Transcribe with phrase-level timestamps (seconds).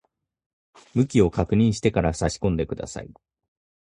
[0.95, 3.13] 向きを確認してから差し込んでください。